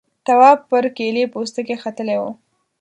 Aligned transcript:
تواب 0.25 0.59
پر 0.69 0.83
کيلې 0.97 1.23
پوستکي 1.33 1.75
ختلی 1.83 2.15
و. 2.21 2.23